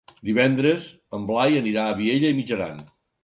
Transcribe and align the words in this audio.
Divendres 0.27 0.87
en 1.17 1.27
Blai 1.31 1.59
anirà 1.61 1.85
a 1.91 1.99
Vielha 2.01 2.33
e 2.35 2.39
Mijaran. 2.39 2.81